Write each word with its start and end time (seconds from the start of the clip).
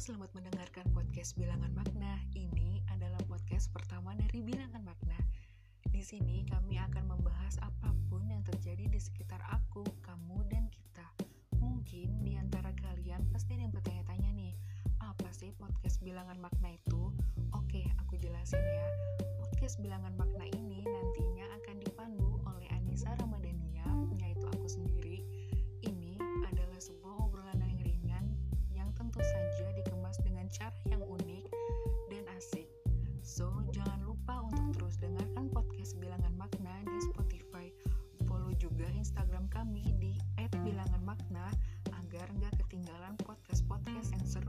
selamat 0.00 0.32
mendengarkan 0.32 0.88
podcast 0.96 1.36
Bilangan 1.36 1.76
Makna. 1.76 2.24
Ini 2.32 2.80
adalah 2.88 3.20
podcast 3.28 3.68
pertama 3.68 4.16
dari 4.16 4.40
Bilangan 4.40 4.80
Makna. 4.80 5.20
Di 5.92 6.00
sini 6.00 6.40
kami 6.48 6.80
akan 6.80 7.04
membahas 7.04 7.60
apa 7.60 7.92
pun 8.08 8.24
yang 8.24 8.40
terjadi 8.40 8.88
di 8.88 8.96
sekitar 8.96 9.44
aku, 9.52 9.84
kamu, 10.00 10.40
dan 10.48 10.72
kita. 10.72 11.04
Mungkin 11.60 12.24
di 12.24 12.32
antara 12.32 12.72
kalian 12.80 13.28
pasti 13.28 13.60
ada 13.60 13.68
yang 13.68 13.76
bertanya-tanya 13.76 14.32
nih, 14.32 14.56
apa 15.04 15.28
sih 15.36 15.52
podcast 15.52 16.00
Bilangan 16.00 16.40
Makna 16.40 16.72
itu? 16.72 17.12
Oke, 17.52 17.84
aku 18.00 18.16
jelasin 18.24 18.56
ya. 18.56 18.88
Podcast 19.44 19.84
Bilangan 19.84 20.16
Makna 20.16 20.29
kami 39.60 39.84
di 40.00 40.16
@bilangan 40.64 41.04
makna 41.04 41.52
agar 41.92 42.32
nggak 42.32 42.64
ketinggalan 42.64 43.12
podcast-podcast 43.20 44.16
yang 44.16 44.24
seru 44.24 44.39